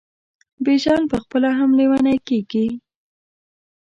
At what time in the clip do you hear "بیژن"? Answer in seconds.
0.63-1.01